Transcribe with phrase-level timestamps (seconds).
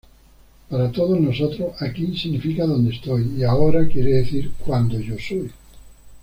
[0.67, 5.51] Para todos nosotros, "aquí" significa "donde estoy" y "ahora" quiere decir "cuando yo soy".